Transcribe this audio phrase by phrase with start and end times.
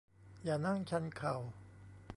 [0.43, 1.35] อย่านั่งชันเข่า